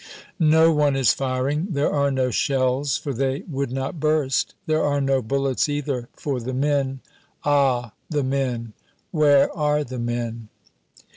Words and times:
No 0.39 0.71
one 0.73 0.95
is 0.95 1.13
firing. 1.13 1.67
There 1.69 1.91
are 1.93 2.09
no 2.09 2.31
shells, 2.31 2.97
for 2.97 3.13
they 3.13 3.43
would 3.47 3.71
not 3.71 3.99
burst. 3.99 4.55
There 4.65 4.83
are 4.83 4.99
no 4.99 5.21
bullets, 5.21 5.69
either, 5.69 6.09
for 6.13 6.39
the 6.39 6.55
men 6.55 7.01
Ah, 7.43 7.93
the 8.09 8.23
men! 8.23 8.73
Where 9.11 9.55
are 9.55 9.83
the 9.83 9.99
men? 9.99 10.49